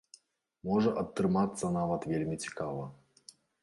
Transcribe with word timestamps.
Можа 0.69 0.95
атрымацца 1.03 1.73
нават 1.79 2.11
вельмі 2.15 2.43
цікава. 2.43 2.93